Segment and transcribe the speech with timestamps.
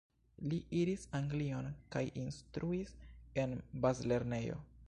[0.51, 2.97] Li iris Anglion kaj instruis
[3.45, 4.63] en bazlernejo.